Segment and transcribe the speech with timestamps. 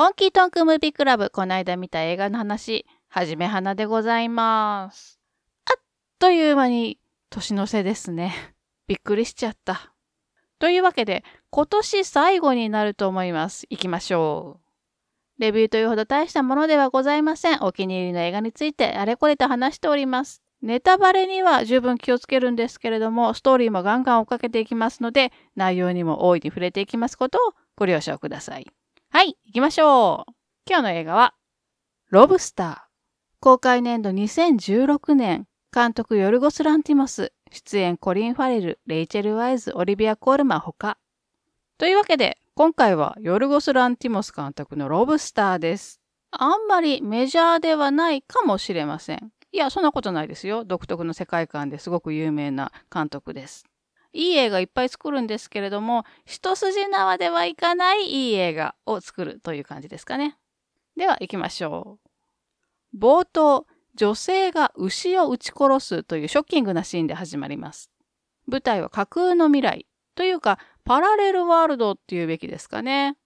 [0.00, 5.20] 本気トンクムービークラブ、この間見た映画の話、はじめはなでございます。
[5.66, 5.82] あっ
[6.18, 8.32] という間に年の瀬ですね。
[8.88, 9.92] びっくりしちゃった。
[10.58, 13.66] というわけで、今年最後になると思います。
[13.68, 14.62] 行きましょ
[15.38, 15.42] う。
[15.42, 17.62] レビューというほど大したものではございません。
[17.62, 20.42] お気に入りの映画についてあれこれと話しております。
[20.62, 28.66] ネタバレには十分気をつけるんですけれども、ストーリーもガンガン追っかけていきますので、内容にも大いに触れていきますことをご了承ください。
[29.12, 30.32] はい、行きましょう。
[30.68, 31.34] 今日の映画は、
[32.10, 32.78] ロブスター。
[33.40, 40.96] 公開年度2016年、監督ヨルゴス・ランティモス、出演コリン・ファレル、レイチェル・ワイズ、オリビア・コールマンほか。
[41.76, 46.00] というわけで、今回はヨルゴス・ランティモス監督のロブスターです。
[46.30, 49.32] あんまりメジャーではないかもしれません。
[49.50, 50.64] いや、そんなことないですよ。
[50.64, 53.69] 独特の世界観ですごく有名な監督です。
[54.12, 60.36] いい映画いっぱい作るんですけれども、一筋縄ではいかないいい映画を作るという感じですかね。
[60.96, 61.98] では行きましょ
[62.94, 62.98] う。
[62.98, 67.90] 冒頭、女性が牛を撃ち殺すというショッキングなシーンで始まります。
[68.46, 73.16] 舞台は架空の未来というかパラレルワールドっていうべきですかね。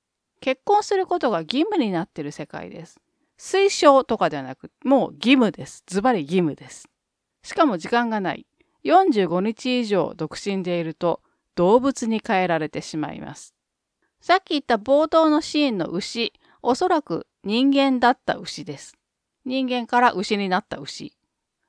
[0.41, 3.01] 結婚することが義務になっている世界です。
[3.39, 5.83] 推奨とかではなく、もう義務です。
[5.86, 6.89] ズバリ義務です。
[7.42, 8.47] しかも時間がない。
[8.84, 11.20] 45日以上独身でいると
[11.54, 13.54] 動物に変えられてしまいます。
[14.20, 16.32] さっき言った冒頭のシーンの牛、
[16.62, 18.96] おそらく人間だった牛です。
[19.44, 21.14] 人間から牛になった牛。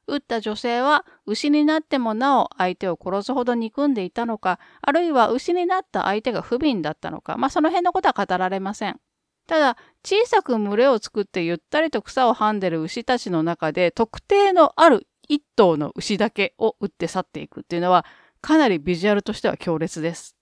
[0.07, 8.99] 撃った女性は牛になってもなお相手を殺すほど憎んでいたのか、あるいは牛になった相手が不憫だったのか、まあその辺のことは語られません。
[9.47, 18.05] ただ、小さく群れを作ってゆったりと草をはんでる牛たちの中で、特定のある一頭の牛だけを撃って去っていくっていうのは、
[18.41, 20.35] かなりビジュアルとしては強烈です。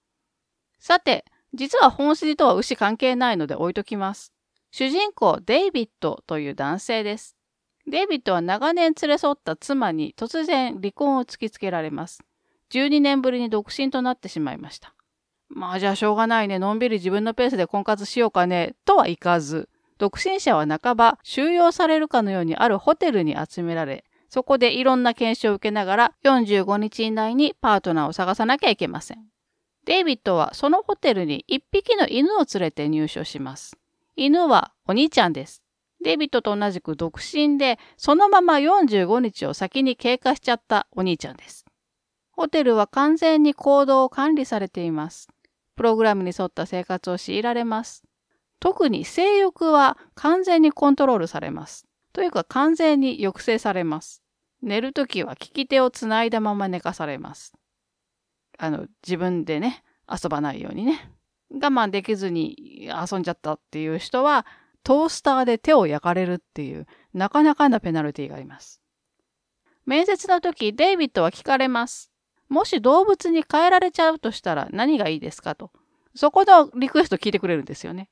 [0.79, 4.33] さて、実は本筋とは牛関係ないので置いときます。
[4.71, 7.37] 主人公デイビッドという男性です。
[7.85, 12.23] デイビッドは長年連れ添った妻に突然離婚を突きつけられます。
[12.71, 14.95] 12年ぶりに独身となってしまいました。
[15.49, 19.69] まあじゃあしょうがないね、のんびり自分のペースで婚活しようかね、とはいかず、
[19.99, 29.19] 独身者は半ば収容されるかのようにあるホテルに集められ、そこでいろんな研修を受けながら45日以内にパートナーを探さなきゃいけません。
[29.85, 33.77] デイビッドはそのホテルに一匹の犬を連れて入所します。
[34.15, 35.61] 犬はお兄ちゃんです。
[36.03, 41.63] デイビッドと同じく独身で、そのまま45日を先に経過しちゃったお兄ちゃんです。
[42.31, 45.27] ホテルは完全に行動を管理されています。
[45.75, 48.01] プログラムに沿った生活を強いられます。
[48.59, 51.85] 特に性欲は完全にコントロールされます。
[52.13, 54.22] というか完全に抑制されます。
[54.63, 57.53] 寝るときは利き手をつないだまま寝かされます。
[58.57, 61.11] あの、自分でね、遊ばないようにね。
[61.51, 64.45] 我慢できずに遊んじゃったっていう人は、
[64.83, 68.81] トースターで手を焼かれるっていう、なかなかなペナルティがあります。
[69.85, 72.09] 面接の時、デイビッドは聞かれます。
[72.47, 75.71] もし動物に変えられちゃうとしたら何がいいですかと。
[76.15, 78.09] そこのリクエスト聞いてくれるんですよね。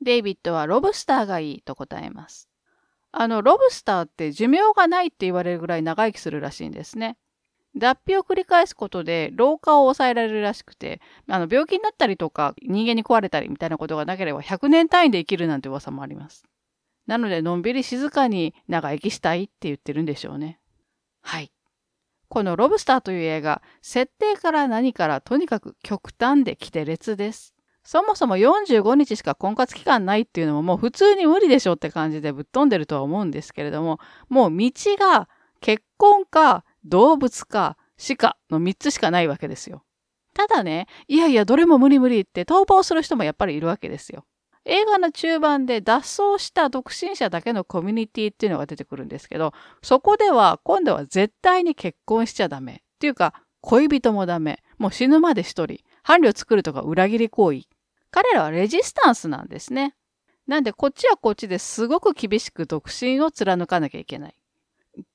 [0.00, 2.48] デイビッドはロブスターがいいと答えます。
[3.18, 7.16] あの、ロブスターって寿命がないって言われるぐらい長生きするらしいんですね。
[7.74, 16.44] 脱皮を繰り返すことで老化を抑えられるらしくて、あの病気になったりとか人間に壊れたりみたいなことがなければ100年単位で生きるなんて噂もあります。
[17.06, 20.60] なので、のんびり静かに長生きしたいって言ってるんでしょうね。
[21.22, 21.50] はい。
[22.28, 27.55] このロブスターという映画、設定から何からとにかく極端で規定列です。
[27.86, 35.28] そもそも45日しか婚活期間ないっていうのももう普通に無理でしょって感じでぶっ飛んでるとは思うんですけれども、もう道が
[35.60, 39.84] 結婚か動物か死かの3つしかないわけですよ。
[40.34, 44.24] ただね、いやいやどれも無理無理って逃亡する人もやっぱりいるわけですよ。
[44.64, 52.82] 映画の中盤で脱走した独身者だけのコミュニティっていうのが出てくるんですけど、そこでは今度は絶対に結婚しちゃダメ。
[52.96, 54.62] っていうか、恋人もダメ。
[54.78, 55.78] もう死ぬまで一人。
[56.02, 57.62] 伴侶作るとか裏切り行為。
[58.10, 59.94] 彼らはレジスタンスなんですね。
[60.46, 64.34] なんでこっちはこっちですごく厳しく独身を貫かなきゃいけない。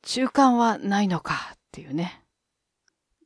[0.03, 2.21] 中間はないのかっていうね。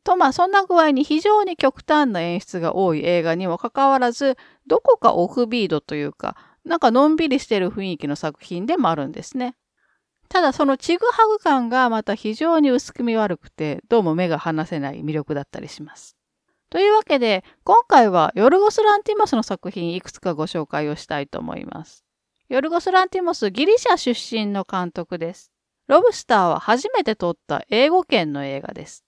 [0.04, 9.56] とまあそんな具合に非常に極端な演出が多い映画にもかかわらず、どこかオフビードというか、なんかのんびりしてる雰囲気の作品でもあるんですね。
[10.30, 16.15] ただそのちぐはぐ感がまた非常に薄くみ悪くて、どうも目が離せない魅力だったりします。
[16.76, 22.04] というわけで、今回はヨルゴス・ランティモスの作品いくつかご紹介をしたいと思います。
[22.50, 25.54] ヨルゴス・ランティモス、ギリシャ出身の監督です。
[25.88, 29.06] ロブスターは初めて撮った英語圏の映画です。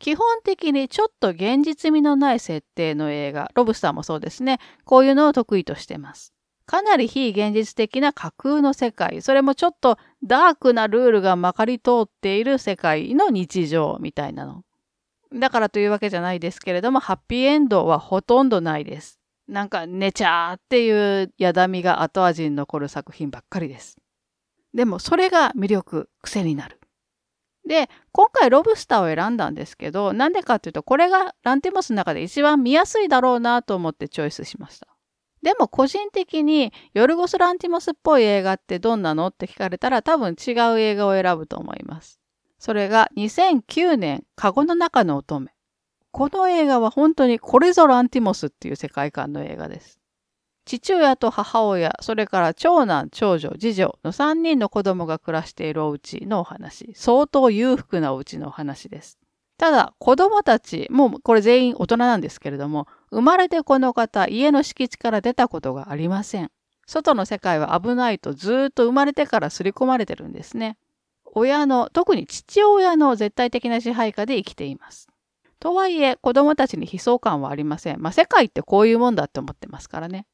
[0.00, 4.58] 基本的にちょっと現実味のない設定の映画、ロブスターもそうですね。
[4.84, 6.34] こういうのを得意としてます。
[6.66, 14.64] かなり非現実的な架空の世界、それもちょっとダークなルールがまかり通っている世界の日常みたいなの。
[15.34, 19.18] だからというわけじゃないですけれども、ハッピーエンドはほとんどないです。
[19.48, 23.98] なんか寝ちゃーっていうやだみが後味に残る作品ばっかりです。
[24.72, 26.80] でもそれが魅力、癖になる。
[27.66, 34.88] で、今回ロブスターを選んだんですけど、なんでかっていうと、これがランティモスの中で一番見やすいだろうなと思ってチョイスしました。
[35.42, 42.23] でも個人的にヨルゴス・ランティモスっぽい映画ってどんなのって聞かれたら多分違う映画を選ぶと思います。
[42.64, 45.48] それが2009年、カゴの中の乙女。
[46.12, 50.00] この映画は本当にこれぞランティモスっていう世界観の映画です。
[50.64, 56.94] 父親と母親、それから長男、長女、次女の3人の子供が暮らしているお家のお話。
[56.94, 59.18] 相当裕福なお家のお話です。
[59.58, 66.50] ただ、子供たち、もうこれ全員大人なんですけれども、生まれてこの方、家の敷地から出たことがありません。
[66.86, 70.78] 外の世界は危ないとずっと生まれてから刷り込まれてるんですね。
[71.34, 75.08] 親の、特に父親の絶対的な支配下で生きています。
[75.60, 78.00] とはいえ、子供たちに悲壮感はありません。
[78.00, 80.26] まあ、世界ってこういうもんだって思ってますからね。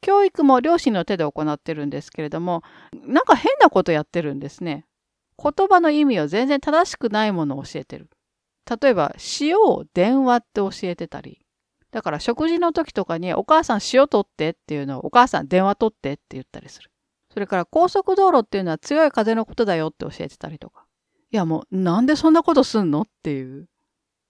[0.00, 2.62] 教育も両親の手で行ってるんですけれども、
[2.92, 4.86] なんか変なことやってるんですね。
[5.42, 8.08] 言葉の意味を全然正しくないものを教えてる。
[8.82, 11.40] 例えば、塩を電話って教えてたり。
[11.90, 16.89] だから食事の時とかにお母さん塩取ってっていうのをお母さん電話取ってって言ったりする。
[17.32, 20.84] それから高速道路っていうのは強い風のことだよって教えてたりとか。
[21.32, 23.68] いやもうなんでそんなことすんのっていう。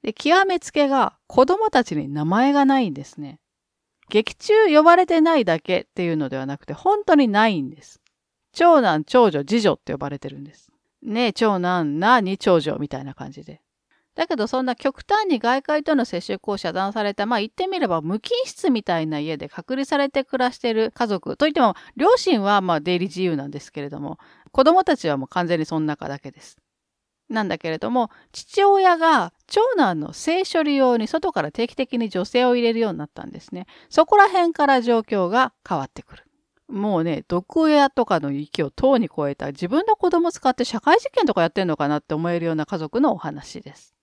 [0.02, 3.40] で、極めつけが子供たちに名前がないんですね。
[4.08, 8.00] 劇中呼ばれてないだけっていうのではなくて、本当にないんです。
[8.52, 10.70] 長男、長女、次女って呼ばれてるんです。
[11.02, 13.62] ねえ、長男、なに長女みたいな感じで。
[14.16, 24.18] だけどそんな極端に外界との接触を遮断された、まあ言ってみれば無菌室みたいな家で隔離されて暮らしている家族といっても、両親はまあ出入り自由なんですけれども、
[24.52, 26.58] 子供たちはもう完全にその中だけです。
[27.30, 33.66] なんだけれども、父親が長男の性処理用に外から定期的に女性を入れるようになったんですね。
[33.88, 36.24] そこら辺から状況が変わってくる。
[36.68, 43.94] もうね、毒親とかの域をとうに超えた自分の子供使って社会実験とかやってんのかなって思えるような家族のお話です。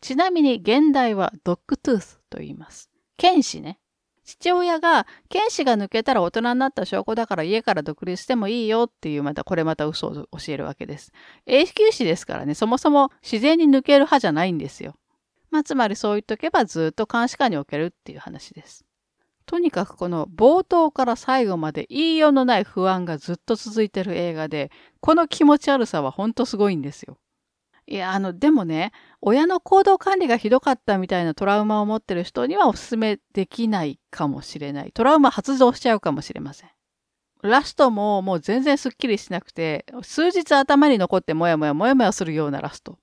[0.00, 2.90] ちなみに現代はドッグトゥースと言います。
[3.16, 3.78] 剣士ね。
[4.24, 11.12] 父親が、剣士が抜けたら大人になった証拠だから家から独立してもいいよっていう、またこれまた嘘を教えるわけです。
[11.46, 14.96] 永久士ですからね、そもそも自然に抜ける派じゃないんですよ。
[15.50, 18.84] まあ、つまりそう言っとけばずっと監視下に置けるっていう話です。
[19.46, 27.16] とにかくこの冒頭から最後まで言いようのない不安がずっと続いてる映画で、この気持ち悪さはほんとすごいんですよ。
[27.90, 28.92] いや、あの、でもね、
[29.22, 34.92] 親の行動管理がひどかったみたいなトラウマを持ってる人にはお勧めできないかもしれない。
[34.92, 36.70] トラウマ発動しちゃうかもしれません。
[37.42, 42.98] ラストももう全然スッキリしなくて、数日頭に残ってもやもやもやもやするようなラスト。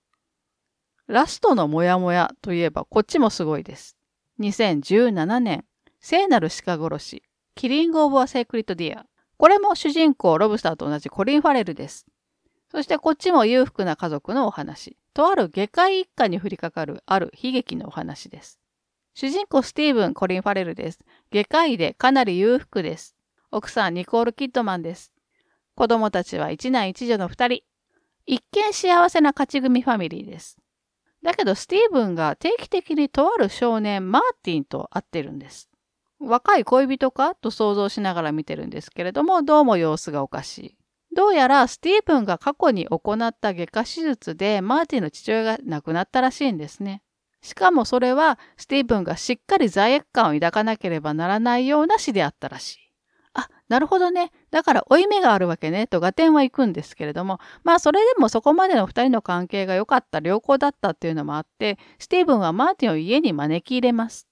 [1.08, 3.98] ラストのモヤモヤといえばこっちもすごいです。
[4.40, 5.66] 2017年、
[6.00, 7.24] 聖なる鹿殺し、
[7.56, 9.08] Killing of a Sacred Deer。
[9.38, 12.06] これも主人公ロブスターと同じコリン・ファレルです。
[12.76, 14.98] そしてこっちも裕福な家族のお話。
[15.14, 18.60] とある下界一家に降りかかるある悲劇のお話です。
[19.14, 21.00] 主人公スティーブン・コリン・ファレルです。
[21.32, 23.16] 下界でかなり裕福です。
[23.50, 25.14] 奥さんニコール・キッドマンです。
[25.74, 27.64] 子供たちは一男一女の二人。
[28.26, 30.58] 一見幸せな勝ち組ファミリーです。
[31.24, 35.70] だけどスティーブンが定期的にとある少年マーティンと会ってるんです。
[36.20, 40.78] 若い恋人かと想像しながら見てるんですけれども、どうも様子がおかしい。
[41.16, 47.02] どうやらスティーブンが過去に行った外科手術でマーティンの父親が亡くなったらしいんですね。
[47.42, 52.80] しかもそれはスティーブンがしっかり罪悪感を抱かなければならないような死であったらしい。
[53.34, 54.32] あ、なるほどね。
[54.52, 64.28] だから負い目があるわけね、と合点は行くんですけれども、まあそれでもそこまでの二人の関係が良かった、良好だったっていうのもあって、スティーブンはマーティンを家に招き入れます。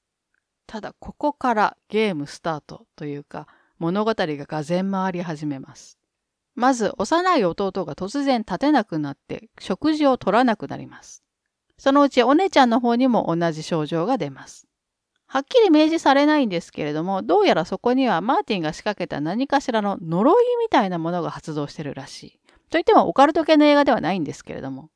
[0.67, 3.47] ただここからゲームスタートというか、
[3.77, 6.02] 物語ががぜん回り始めます。
[6.55, 11.23] まず幼い弟が突然立てなくなって食事を取らなくなります。
[11.77, 14.67] そのうちお姉ちゃんの方にも同じ症状が出ます。
[15.25, 22.39] はっきり明示されないんですけれども、どうやらそこにはマーティンが仕掛けた何かしらの呪いみたいなものが発動してるらしい。
[22.69, 24.89] といってもオカルト系の映画ではないんですけれども。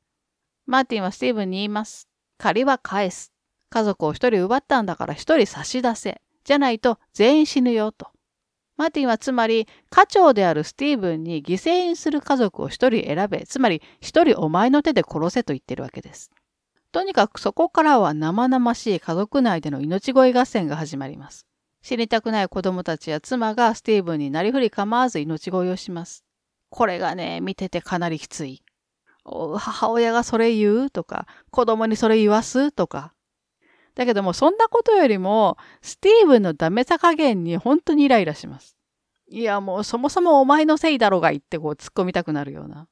[0.66, 2.08] マーティンはスティーブンに言います。
[2.36, 3.32] 借りは返す。
[3.68, 6.20] 家族を一人奪ったんだから一人差し出せ。
[6.44, 8.08] じゃないと全員死ぬよと。
[8.78, 16.30] マーティンはつまり家長であるスティーブンに犠牲にする家族を一人選べ、つまり一人お前の手で殺せと言ってるわけです。
[16.92, 21.44] とにかくそこからは生々しい家族内での命乞い合戦が始まります。
[21.82, 26.24] 知りたくない子供たちや妻がスティーブンになりふり構わず命乞いをします。
[26.70, 28.62] これがね、見ててかなりきつい。
[29.24, 30.90] 母親がそれ言う？
[30.90, 32.72] とか、子供にそれ言わす？
[32.72, 33.12] とか。
[33.98, 38.76] だけども、そんなことよりも、スティーブンのダメさ加減に本当にイライラします。
[39.28, 42.86] いや、もうそもそもお前のせいだろうが言ってこう突っ込みたくなるような。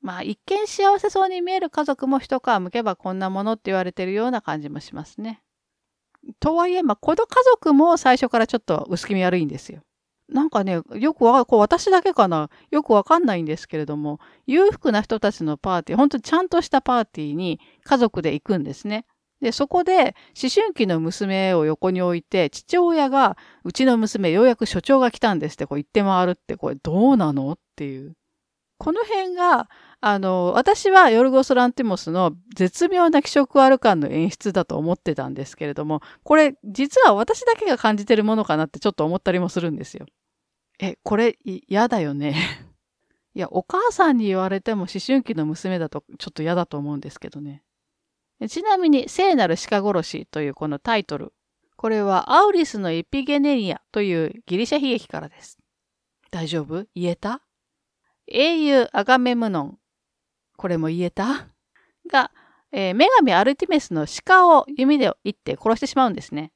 [0.00, 5.42] まあ、一見幸せそうに見える家族も一皮むけばこんなものって言われてるような感じもしますね。
[6.38, 9.82] とはいえ、まあ、この家族も最初からちょっと薄気味悪いんですよ。
[10.28, 19.04] なんかね、よくわこう私だけかなよくわかんないんですけれども、裕福な人たちのパーティー、本当ちゃんとしたパーティーに家族で行くんですね。
[19.40, 28.14] で、そこで思春期の娘を横に置いて、父親が、うちの娘ようやく所長が来たんですってこう言って回るって、これどうなのっていう。
[28.78, 29.68] この辺が、
[30.00, 40.06] あの、私はヨルゴス・ランティモスの絶妙な気色ある感の演出だと思ってたんですけれども、これ実は私だけが感じてるものかなってちょっと思ったりもするんですよ。
[40.80, 42.36] え、これ嫌だよね。
[43.34, 47.62] いや、お母さんに言われても思春期の娘だとちょっと嫌だと思うんですけどね。
[48.46, 51.32] ちなみに、聖なる鹿殺しというこのタイトル。
[51.76, 55.58] これはアウリスのエピゲネリアというギリシャ悲劇からです。
[56.30, 56.86] 大丈夫？
[56.94, 57.42] 言えた？
[58.26, 59.78] 英雄アガメムノン。
[60.56, 61.48] これも言えた？
[62.10, 62.30] が、
[62.72, 66.52] えー、女神アルティメスの鹿を弓で撃って殺してしまうんですね。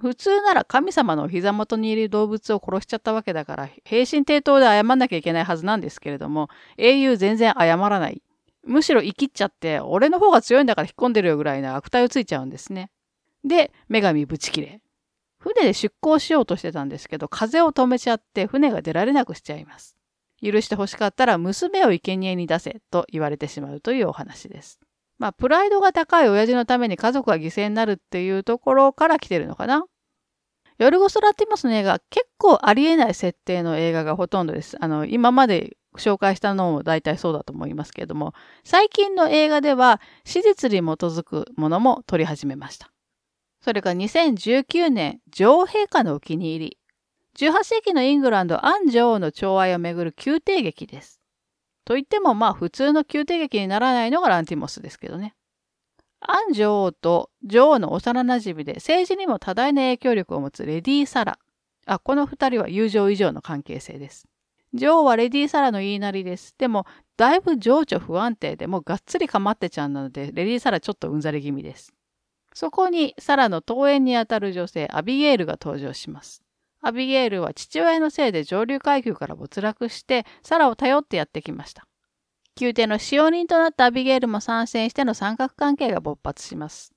[0.00, 8.22] 普通なら神様の膝元にいる動物を殺しちゃったわけだから、平身低頭で謝んなきゃいけないはずなんですけれども、英雄全然謝らない。
[8.64, 12.90] むしろ生きっちゃって、俺の方が強いんだから引っ込んでるよぐらいな悪態をついちゃうんですね。
[13.44, 14.80] で、女神ぶち切れ。
[15.38, 19.96] 船で出港しようとしてたんですけど、風を止めちゃって船が出られなくしちゃいます。
[20.40, 24.80] 許して欲しかったら娘を生贄に出せと言われてしまうというお話です。
[25.18, 29.84] まあ、プライドが高い親父のために家族が犠牲になるっていうところから来てるのかな。
[30.78, 34.76] ヨルゴス・ラティモスの映画、結構ありえない設定の映画がほとんどです。
[34.80, 38.34] あの、今まで紹介したのも大体そうだと思いますけれども、
[38.64, 42.90] 最近の映画では史実に基づくものも撮り始めました。
[43.60, 46.78] それが2019年、女王陛下のお気に入り。
[47.38, 51.20] 18世紀のイングランド、アン女王の寵愛をめぐる宮廷劇です。
[51.84, 55.34] と言ってもまあ普通の宮廷劇にならないのがランティモスですけどね。
[56.20, 61.38] アン女王と女王の幼馴染で政治にも多大な影響力を持つレディー・サラ。
[61.86, 64.28] あ、この二人は友情以上の関係性です。
[64.74, 66.54] 女王はレディー・サラの言いなりです。
[66.56, 66.86] でも、
[67.16, 71.92] だいぶ情緒不安定で、もうがっつりかまってちゃんなので、レディー・サラちょっとうんざり気味です。
[72.54, 76.42] そこに、サラの登園にあたる女性、アビゲールが登場します。
[76.80, 81.86] アビゲールは父親のせいで上流階級から没落して、サラを頼ってやってきました。
[82.60, 86.92] 宮廷の使用人となったアビゲールも参戦しての三角関係が勃発します。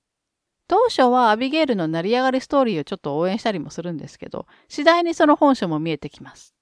[0.68, 6.55] 当初はアビゲールの成り上がりストーリーをちょっと応援したりもするんですけど、次第にその本性も見えてきます。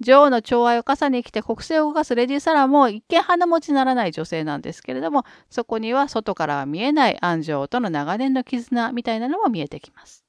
[0.00, 10.24] 女王の寵愛を傘に来て国政を動かすレディ・サラも一見鼻持ちならない女性なんですけれども、そこには外からは見えないアン女王との長年の絆みたいなのも見えてきます。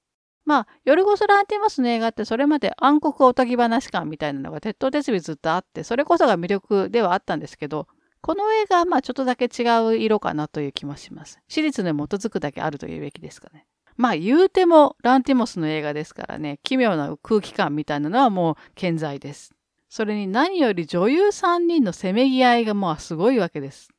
[0.46, 7.88] まあ、ヨルゴス・ランティモスの映画ってそれまで暗黒おとぎ話感みたいなのが鉄頭鉄尾ずっとあって、それこそが魅力ではあったんですけど、
[8.22, 11.40] この映画はまあちょっとだけ違う色かなという気もします。
[11.48, 13.68] 史実に基づくだけあるというべきですかね。
[13.96, 19.54] まあ言うてもランティモスの映画ですからね、奇妙な空気感みたいなのはもう健在です。
[19.90, 23.90] それに何より女優3人のせめぎ合いがもうすごいわけです。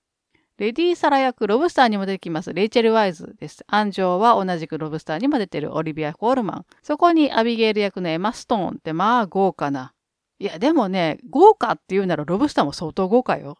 [0.56, 3.64] レディー・サラ役、ロブスターにも出てきます、レイチェル・ワイズです。
[3.66, 6.66] アンジョーは同じくロブスターにも出てるオリビア・コールマン。
[6.82, 9.94] そこにアビゲール役のエマ・ストーンってまあ豪華な。
[10.38, 13.56] いや、でもね、豪華って言うならロブスターも相当豪華よ。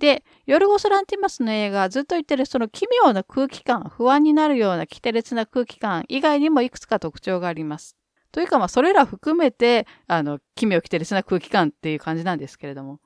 [0.00, 7.96] で、ヨルゴス・ランティマスの映画ずっと言ってるその奇妙な空気感、不安になるような奇烈な空気感以外にもいくつか特徴があります。
[8.32, 13.00] というか、まあ、それら含めて、あの、奇妙奇烈な空気感っていう感じなんですけれども。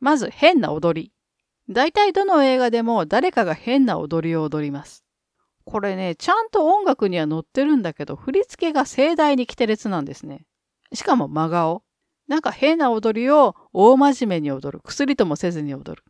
[0.00, 1.12] まず、変な踊り。
[1.68, 5.04] 大体どの映画でも誰かが変な踊りを踊ります。
[5.64, 10.46] これね、ちゃんと音楽には載ってるんだけど、振り付けが盛大に奇烈なんですね。
[10.92, 11.82] しかも真顔。
[12.28, 14.80] なんか変な踊りを大真面目に踊る。
[14.84, 16.04] 薬ともせずに踊る。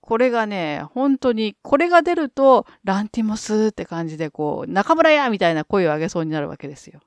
[0.00, 7.00] これがね、本当に、これが出ると、ランティモスって感じで、こう、中村やみたいな声を上げそうになるわけですよ。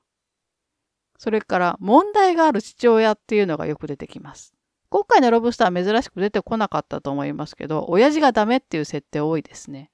[1.19, 4.53] それから問題がある父親っていうのがよく出てきます。
[4.89, 9.91] 今回のロブスターは珍しく出てこなかったと思いますけど、親父がダメっていう設定多いですね。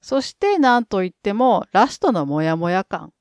[0.00, 3.12] そして何と言ってもラストのモヤモヤ感。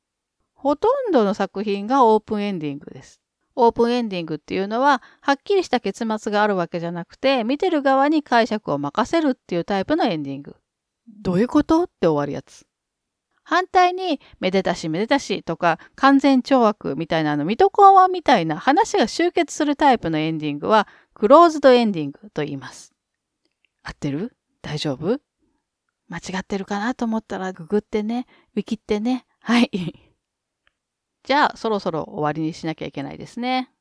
[0.53, 3.22] ほとんどの作品がオープンエンディングです。
[3.56, 10.56] オープンエンディングっていうのは、はっきりした結末があるわけじゃなくて、見てる側に解釈を任せるっていうタイプのエンディング。
[11.22, 11.84] どういうこと？
[11.84, 12.65] って終わるやつ。
[13.44, 22.94] 反対に、めでたしめでたしとか、完全懲悪みたいなあの、水戸黄門みたいな話が集結するタイプのエンディングは、クローズドエンディングと言います。
[23.84, 24.36] 合ってる？
[24.62, 25.20] 大丈夫？
[26.10, 29.26] 間違ってるかなと思ったらググってね、ウィキってね。
[29.42, 29.70] はい。
[31.24, 33.72] じゃあ、そろそろ終わりにしなきゃいけないですね。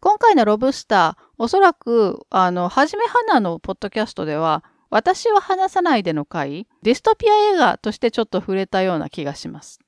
[0.00, 4.62] 今回のロブスター、おそらく、あの、はじめはなのポッドキャストでは、
[4.94, 9.80] 私は話さないでの回、ディストピア映画としてちょっと触れたような気がします。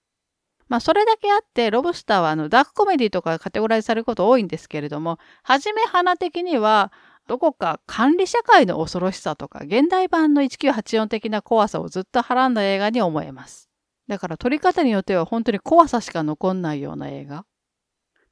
[0.66, 6.92] まあ、それだけあって、ロブスターはあのダークコメディとかカテゴライズされること多いんですけれども、はじめ花的には、
[7.28, 13.70] どこか管理社会の恐ろしさとか、現代版の1984的な怖さをずっとはらんだ映画に思えます。
[14.08, 17.44] だから撮り方によっては本当に怖さしか残んないような映画。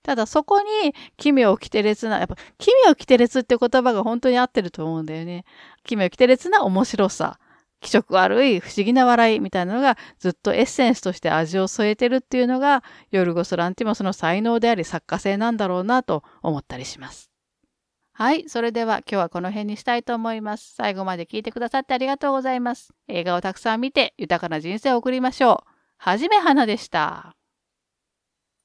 [0.04, 5.44] ただそこに奇妙奇て烈な、やっぱ奇妙奇て烈って言葉が本当に合ってると思うんだよね。
[5.82, 7.40] 奇妙奇て烈な面白さ。
[7.80, 17.30] 気色悪い不思議な笑いみたいなのがずっとエッセンスとして味を添えてるっていうのがヨルゴス・ランティモスの才能であり作家性なんだろうなと思ったりします。
[18.12, 18.48] はい。
[18.48, 20.74] それでは今日はこの辺にしたいと思います。
[20.74, 22.94] 最後まで聞いてくださってありがとうございます。
[23.08, 25.70] 映画をたくさん見て豊かな人生を送りましょう。
[25.96, 27.34] はじめはなでした。